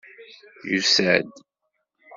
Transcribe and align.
Yusa-d! 0.71 1.29